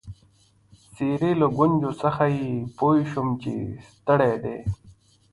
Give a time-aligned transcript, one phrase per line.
[0.73, 3.53] د څېرې له ګونجو څخه يې پوه شوم چي
[3.89, 4.59] ستړی دی.